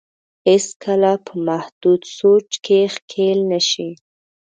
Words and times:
هېڅ 0.47 0.65
کله 0.83 1.11
په 1.25 1.33
محدود 1.47 2.01
سوچ 2.17 2.49
کې 2.65 2.79
ښکېل 2.93 3.39
نه 3.51 3.59
شي. 3.69 3.89